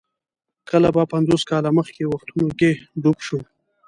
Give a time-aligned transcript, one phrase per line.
[0.69, 3.39] کله به پنځوس کاله مخکې وختونو کې ډوب شو.